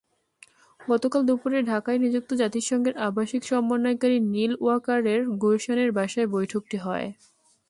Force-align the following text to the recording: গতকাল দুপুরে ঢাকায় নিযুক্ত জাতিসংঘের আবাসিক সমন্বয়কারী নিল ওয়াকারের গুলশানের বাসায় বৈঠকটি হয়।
গতকাল 0.79 1.21
দুপুরে 1.23 1.59
ঢাকায় 1.63 1.99
নিযুক্ত 1.99 2.31
জাতিসংঘের 2.33 2.95
আবাসিক 3.07 3.41
সমন্বয়কারী 3.43 4.17
নিল 4.33 4.51
ওয়াকারের 4.59 5.21
গুলশানের 5.41 5.89
বাসায় 5.91 6.27
বৈঠকটি 6.27 6.77
হয়। 6.77 7.07